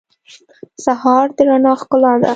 سهار 0.85 1.25
د 1.35 1.37
رڼا 1.47 1.73
ښکلا 1.81 2.13
ده. 2.21 2.29